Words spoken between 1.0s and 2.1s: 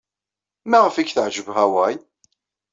k-teɛjeb Hawaii?